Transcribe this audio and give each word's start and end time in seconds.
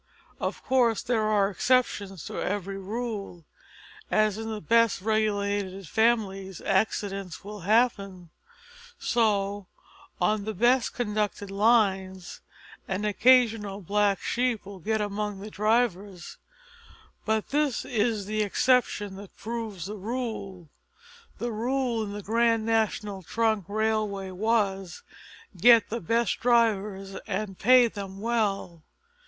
Of 0.39 0.63
course 0.63 1.03
there 1.03 1.21
are 1.25 1.51
exceptions 1.51 2.25
to 2.25 2.39
every 2.41 2.79
rule. 2.79 3.45
As 4.09 4.39
in 4.39 4.49
the 4.49 4.59
best 4.59 4.99
regulated 4.99 5.87
families 5.87 6.59
accidents 6.59 7.43
will 7.43 7.59
happen, 7.59 8.31
so, 8.97 9.67
on 10.19 10.45
the 10.45 10.55
best 10.55 10.95
conducted 10.95 11.51
lines, 11.51 12.41
an 12.87 13.05
occasional 13.05 13.79
black 13.81 14.19
sheep 14.23 14.65
will 14.65 14.79
get 14.79 15.01
among 15.01 15.39
the 15.39 15.51
drivers, 15.51 16.37
but 17.23 17.49
this 17.49 17.85
is 17.85 18.25
the 18.25 18.41
exception 18.41 19.17
that 19.17 19.37
proves 19.37 19.85
the 19.85 19.97
rule. 19.97 20.71
The 21.37 21.51
rule 21.51 22.01
in 22.03 22.13
the 22.13 22.23
Grand 22.23 22.65
National 22.65 23.21
Trunk 23.21 23.65
Railway 23.67 24.31
was 24.31 25.03
get 25.55 25.91
the 25.91 26.01
best 26.01 26.39
drivers 26.39 27.13
and 27.27 27.59
pay 27.59 27.87
them 27.87 28.19
well. 28.19 28.81